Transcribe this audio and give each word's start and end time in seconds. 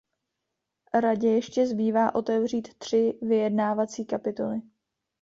Radě 0.93 1.27
ještě 1.29 1.67
zbývá 1.67 2.15
otevřít 2.15 2.73
tři 2.77 3.19
vyjednávací 3.21 4.05
kapitoly. 4.05 4.61